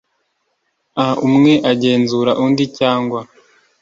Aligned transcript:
a 1.05 1.07
umwe 1.27 1.53
agenzura 1.71 2.31
undi 2.43 2.65
cyangwa 2.77 3.19